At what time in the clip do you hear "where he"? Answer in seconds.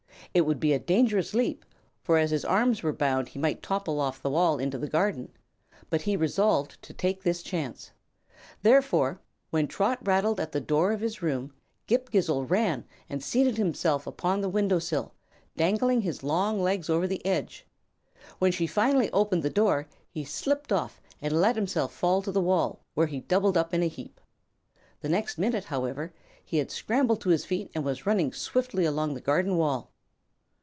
22.93-23.19